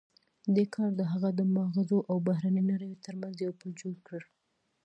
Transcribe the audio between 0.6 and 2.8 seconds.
کار د هغه د ماغزو او بهرنۍ